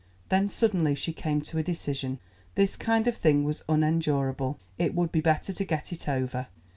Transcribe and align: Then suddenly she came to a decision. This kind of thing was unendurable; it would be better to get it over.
Then 0.29 0.49
suddenly 0.49 0.95
she 0.95 1.13
came 1.13 1.41
to 1.41 1.59
a 1.59 1.63
decision. 1.63 2.17
This 2.55 2.75
kind 2.75 3.05
of 3.05 3.15
thing 3.15 3.43
was 3.43 3.63
unendurable; 3.69 4.57
it 4.79 4.95
would 4.95 5.11
be 5.11 5.21
better 5.21 5.53
to 5.53 5.63
get 5.63 5.93
it 5.93 6.09
over. 6.09 6.47